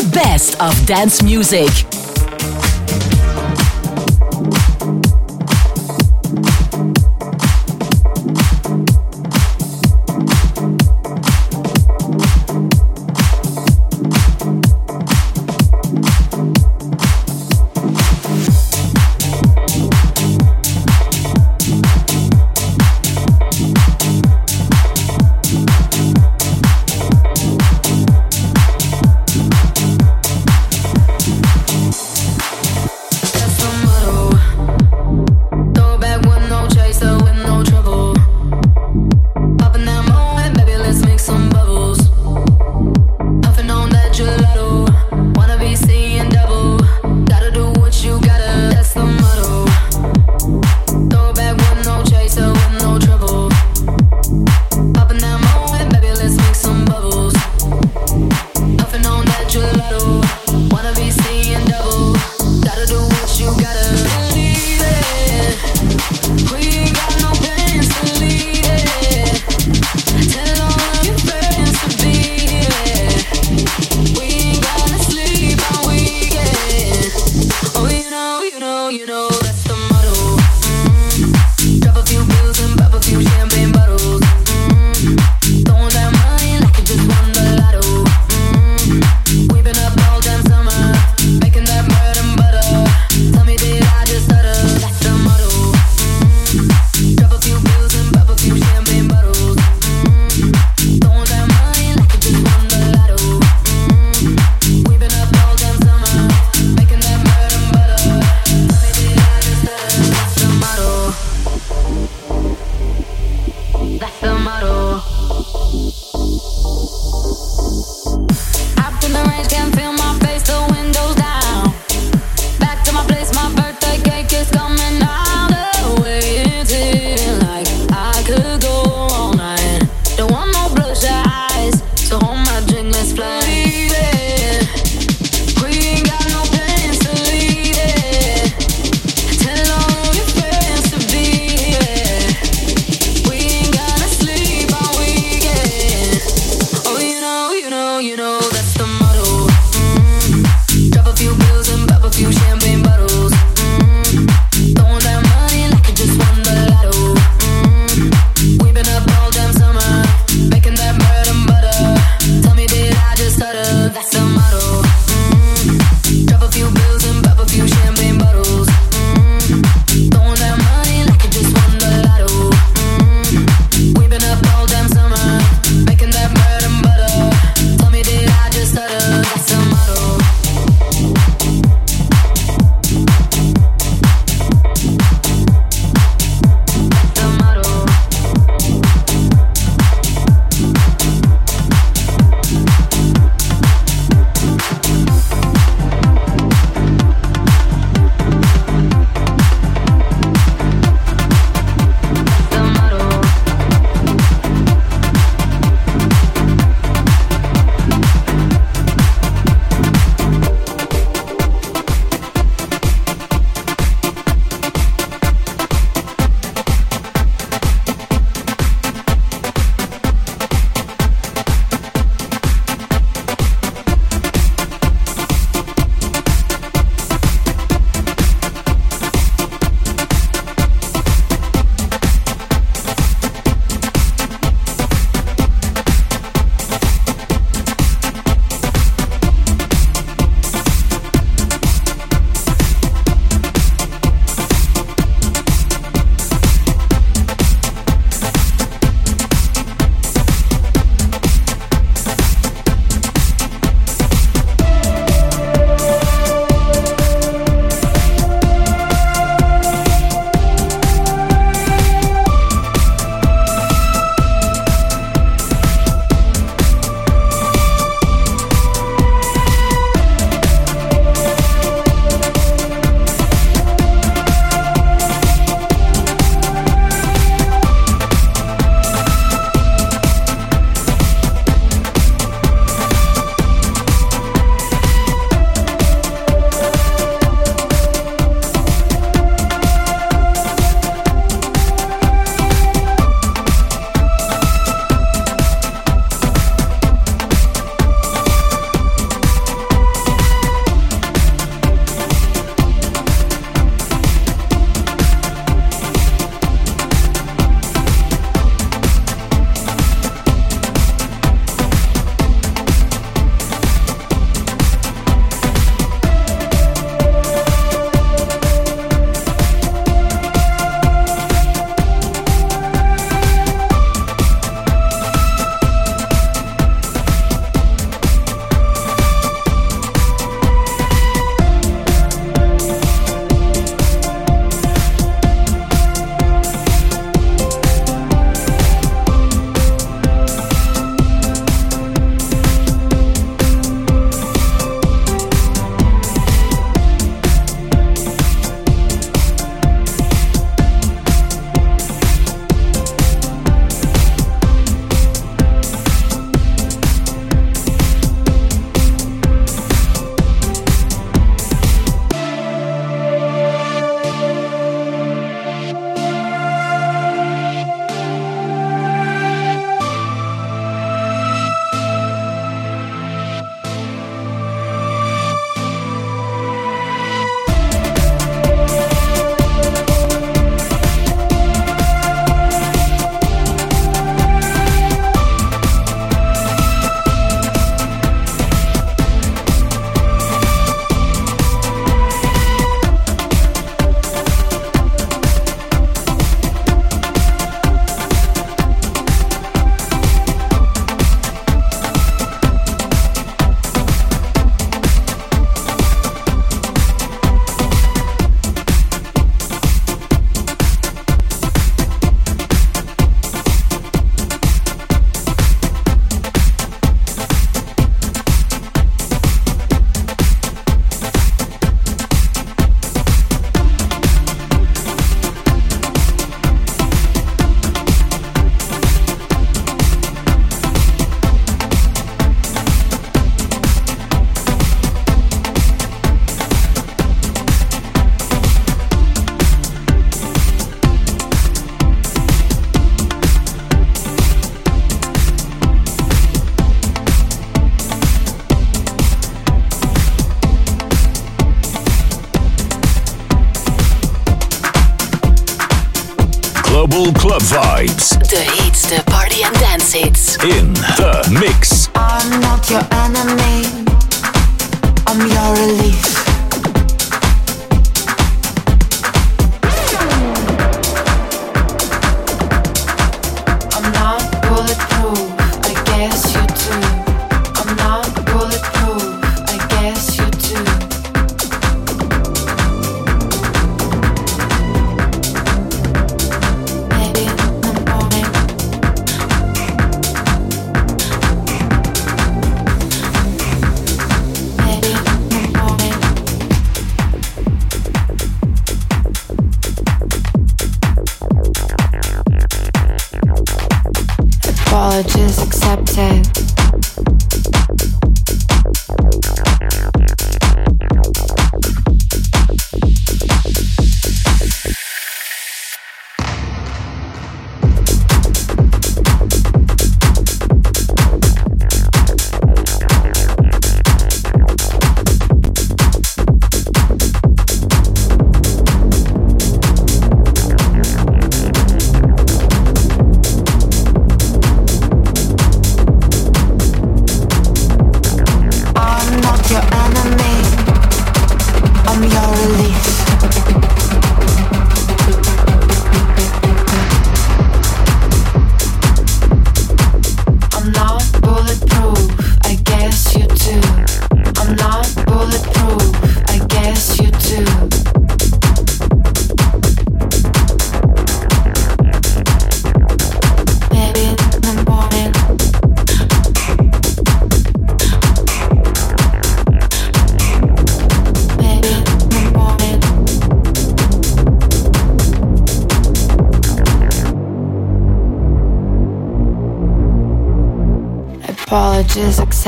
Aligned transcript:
The 0.00 0.08
best 0.12 0.58
of 0.62 0.86
dance 0.86 1.22
music. 1.22 1.89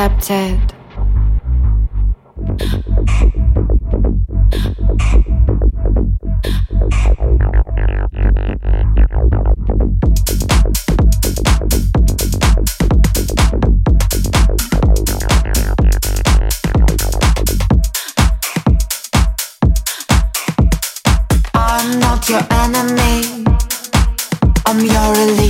Accepted. 0.03 0.59
I'm 21.55 22.01
not 22.01 22.29
your 22.29 22.43
enemy. 22.51 23.45
I'm 24.67 24.81
your 24.81 25.13
relief. 25.13 25.42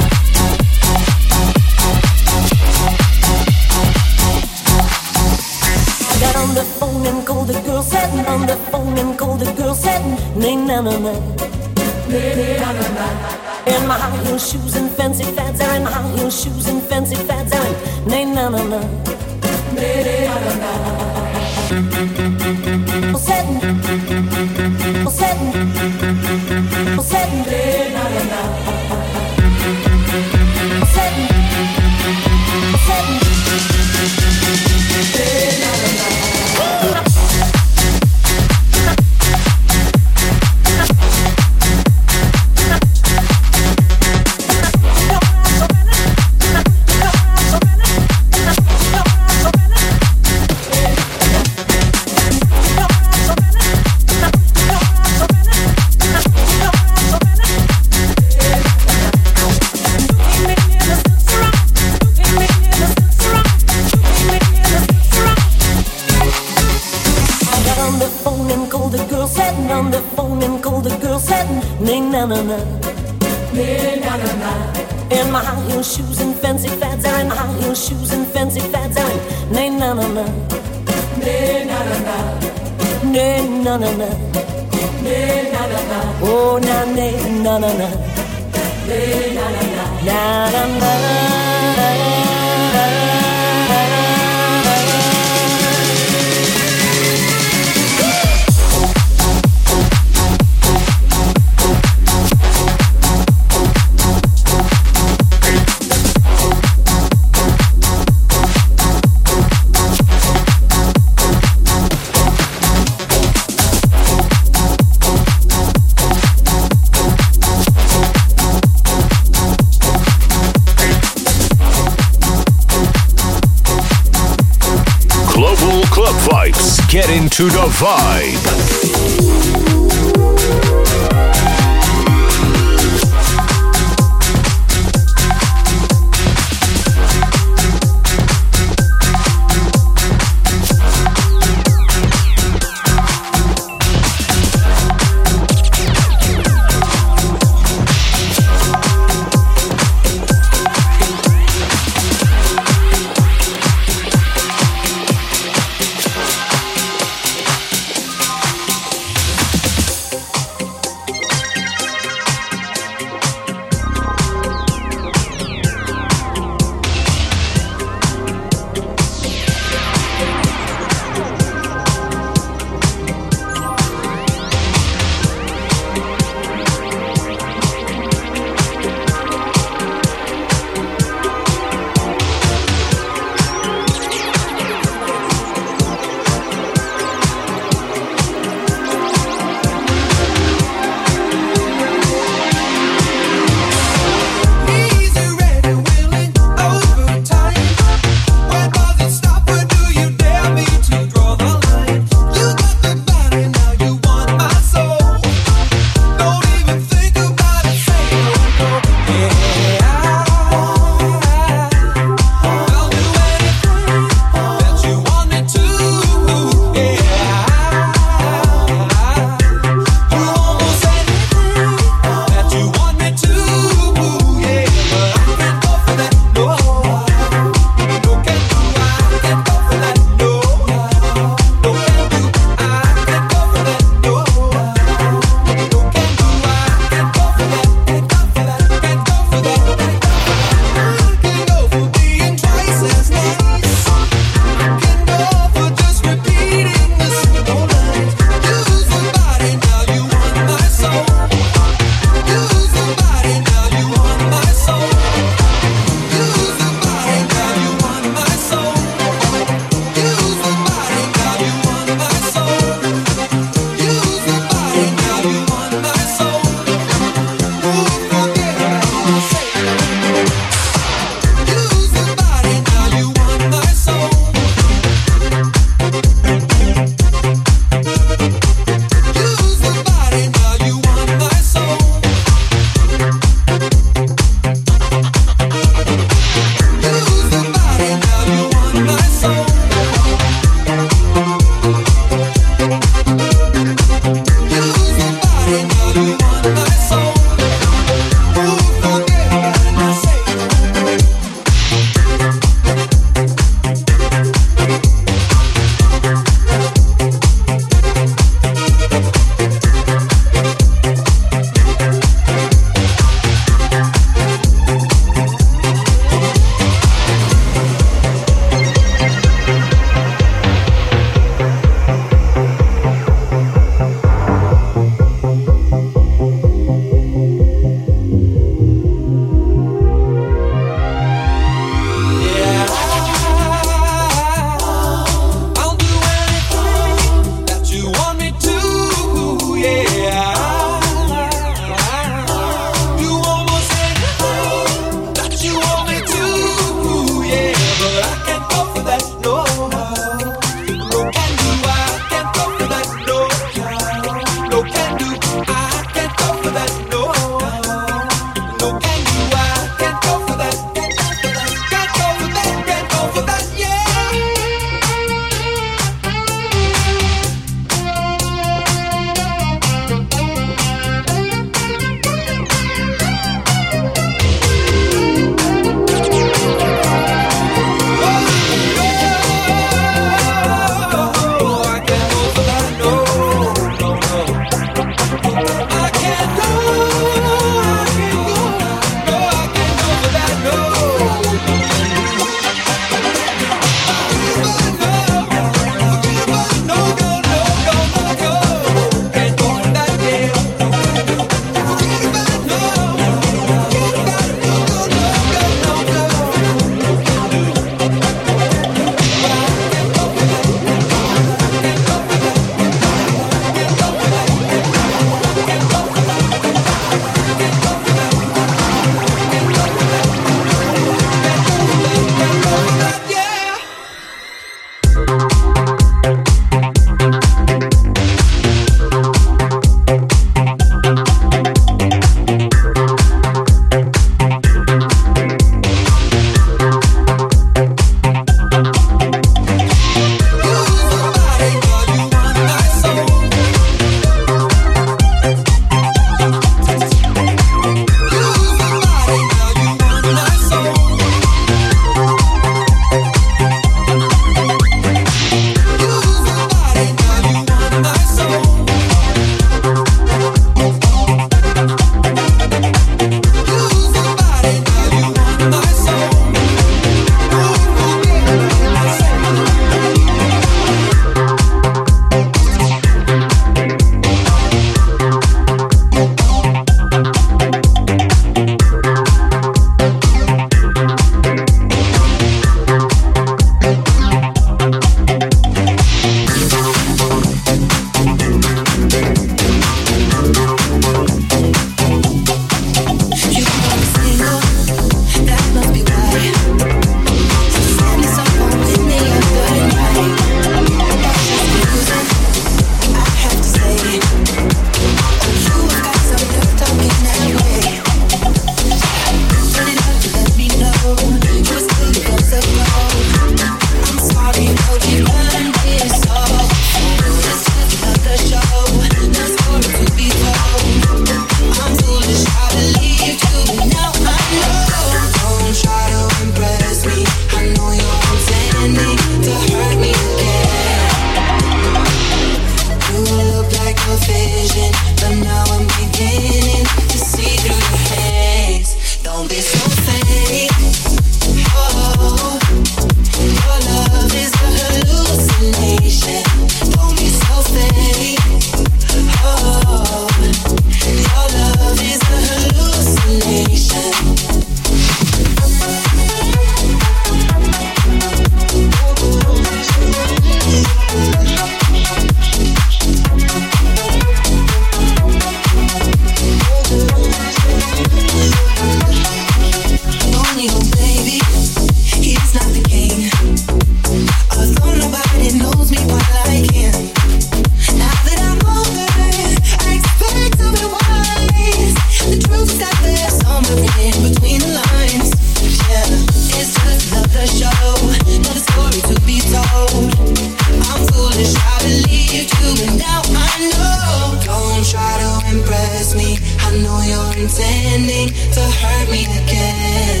to 598.34 598.40
hurt 598.40 598.90
me 598.90 599.04
again. 599.22 600.00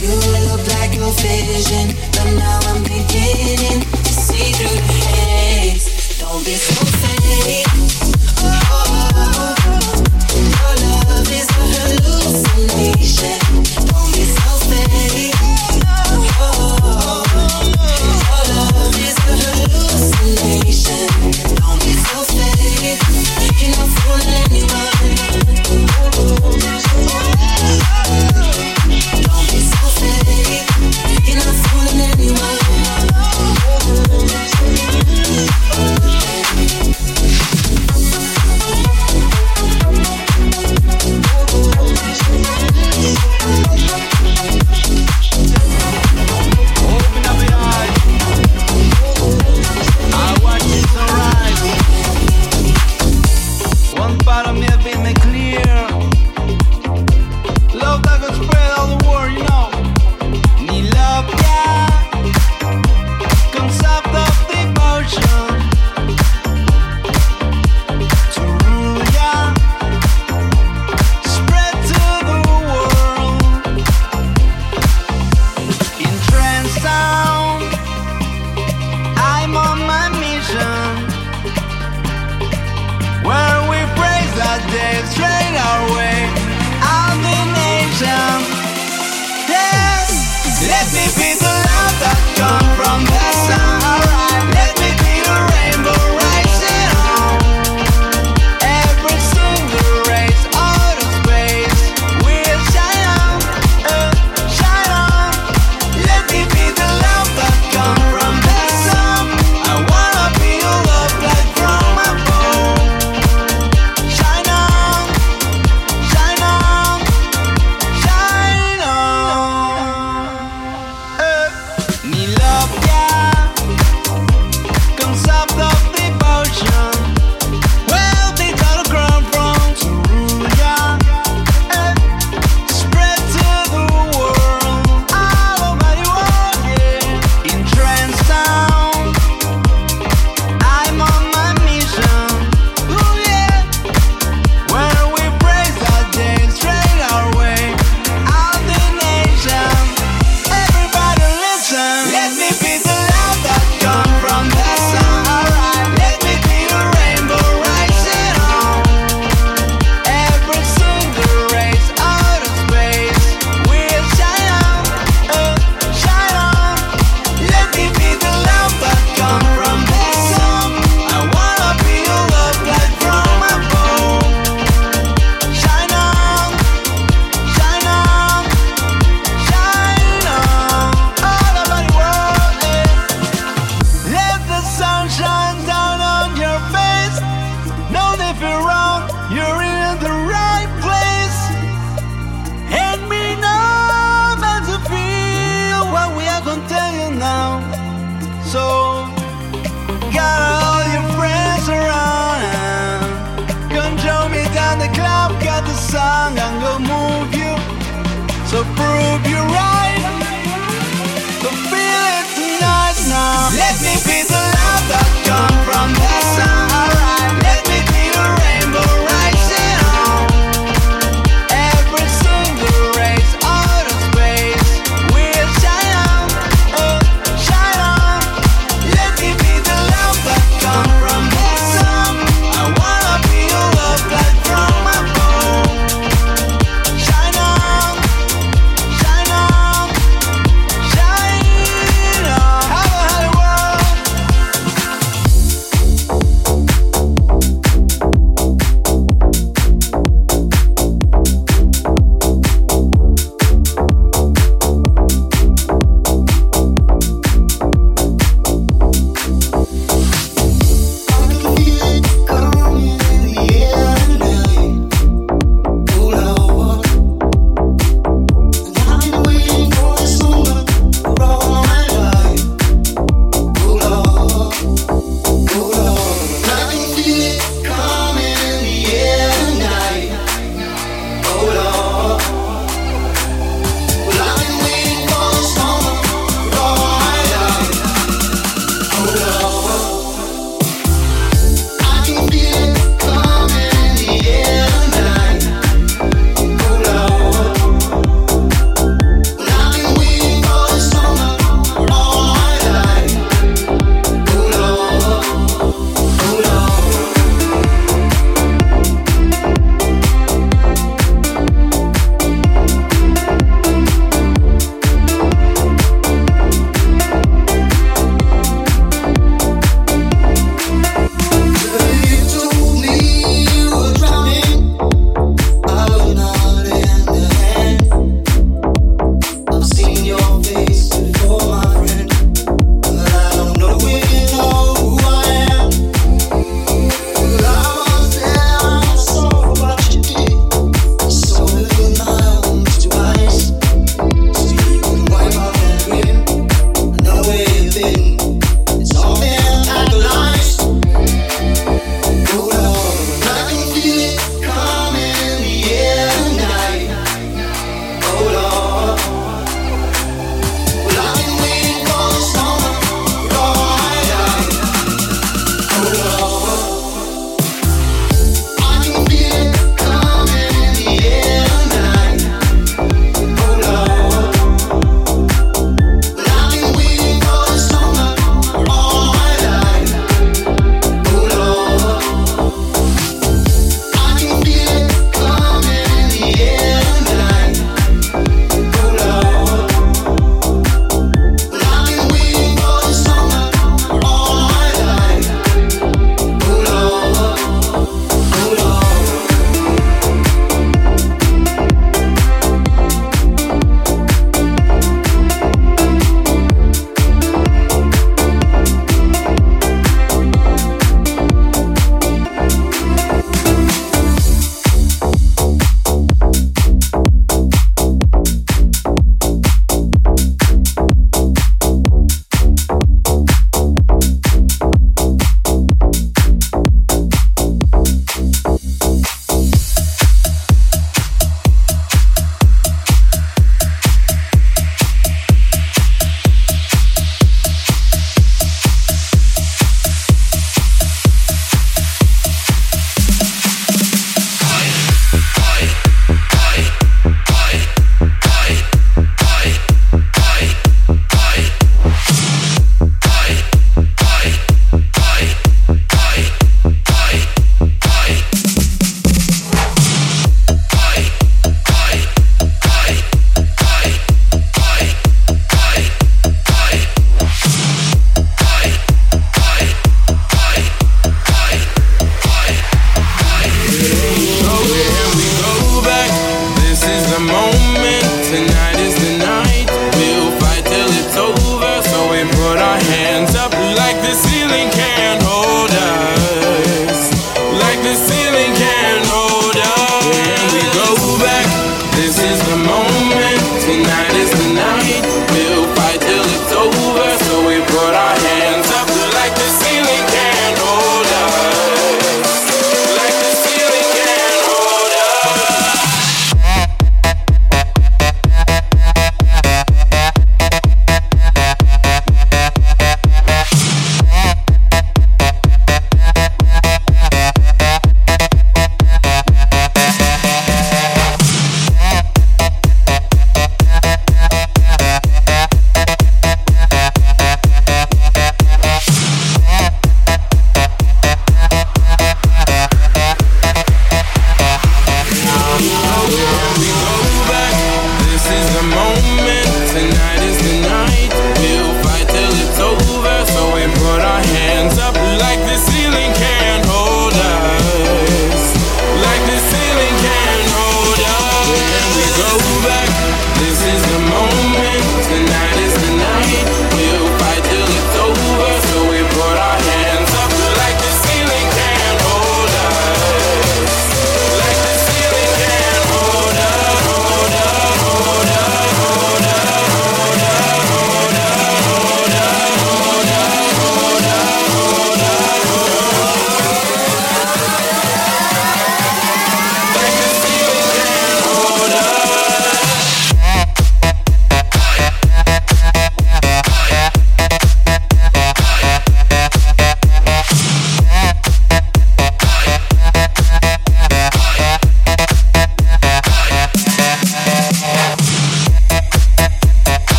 You 0.00 0.14
look 0.48 0.66
like 0.68 0.94
your 0.94 1.12
vision, 1.12 1.94
but 2.12 2.32
now 2.38 2.58
I'm 2.70 2.82
beginning 2.82 3.82
to 3.82 4.12
see 4.12 4.52
through 4.52 4.74
the 4.74 4.92
haze. 5.12 6.18
Don't 6.18 6.42
be 6.42 6.54
so 6.54 6.84
fake. 6.86 7.69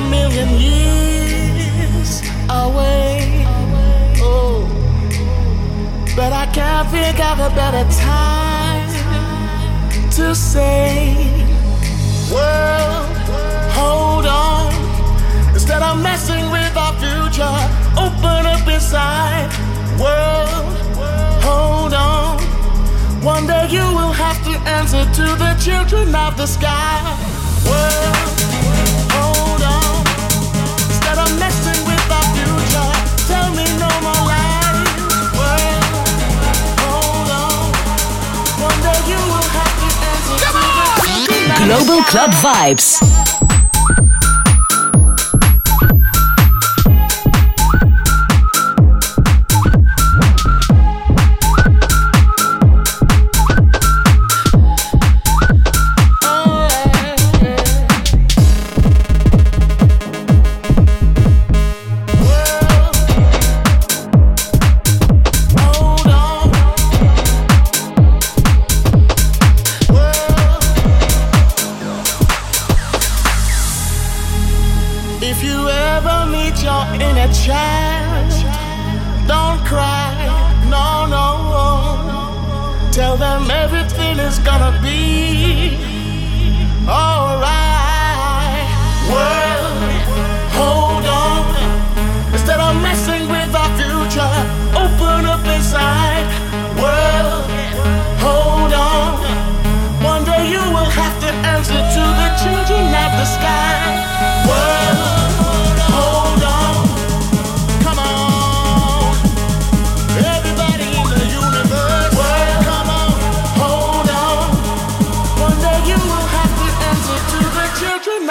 a 0.00 0.10
million 0.10 0.48
years 0.58 2.22
away. 2.48 3.44
Oh, 4.18 4.66
but 6.16 6.32
I 6.32 6.46
can't 6.52 6.88
think 6.90 7.18
of 7.30 7.38
a 7.38 7.50
better 7.54 7.84
time 7.98 8.88
to 10.12 10.34
say, 10.34 11.14
Well, 12.32 13.04
hold 13.78 14.26
on. 14.26 14.72
Instead 15.52 15.82
of 15.82 16.02
messing 16.02 16.50
with 16.50 16.74
our 16.76 16.94
future, 17.02 17.56
open 18.04 18.42
up 18.54 18.66
inside. 18.68 19.48
World, 20.02 20.76
hold 21.46 21.94
on. 21.94 22.38
One 23.22 23.46
day 23.46 23.66
you 23.70 23.86
will 23.98 24.14
have 24.24 24.38
to 24.44 24.54
answer 24.78 25.04
to 25.18 25.26
the 25.42 25.52
children 25.60 26.14
of 26.14 26.36
the 26.36 26.46
sky. 26.46 27.00
World. 27.68 28.39
Global. 41.70 42.02
Club 42.02 42.32
Vibes. 42.42 43.29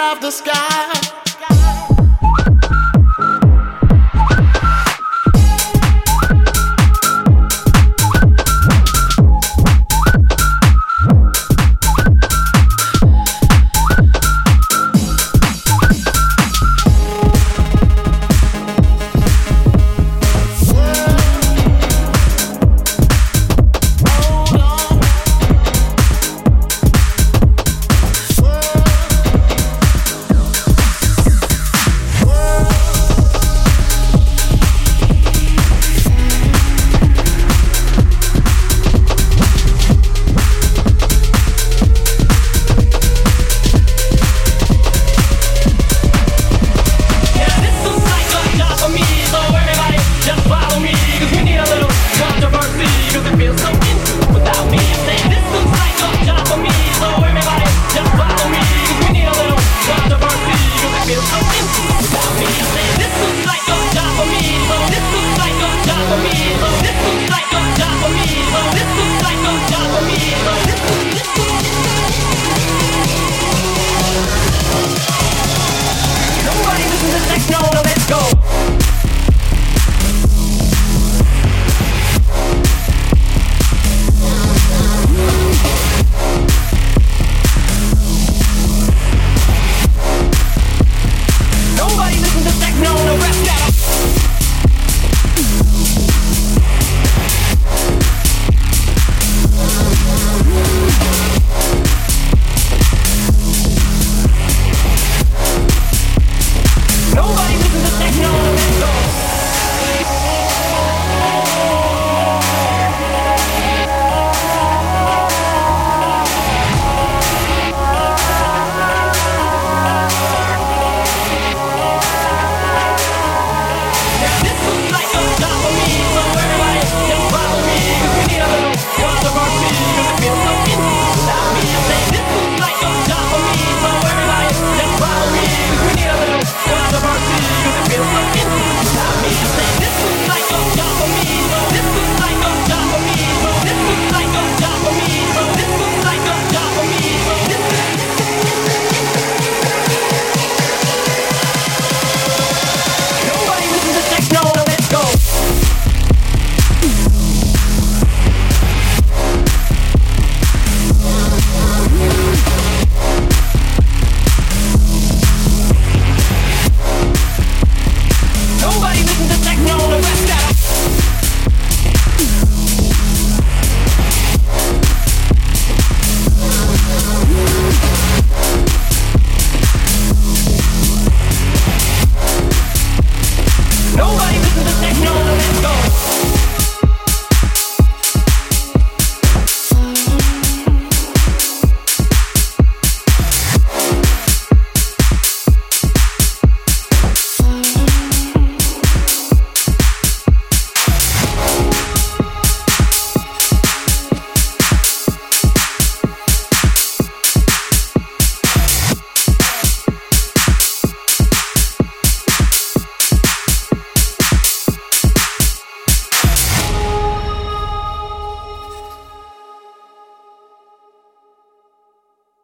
Of 0.00 0.20
the 0.22 0.30
sky. 0.30 1.19